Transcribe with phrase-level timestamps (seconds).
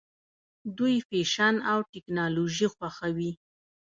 [0.77, 3.31] دوی فیشن او ټیکنالوژي خوښوي.